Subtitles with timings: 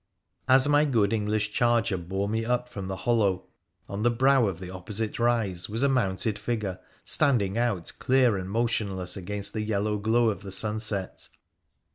[0.47, 3.43] As my good English charger bore me up from the hollow,
[3.87, 8.49] on the brow of the opposite rise was a mounted figure standing out clear and
[8.49, 11.29] motionless against the yellow glow of the sunset.